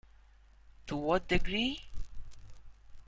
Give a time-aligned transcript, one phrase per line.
[0.87, 1.79] To what degree?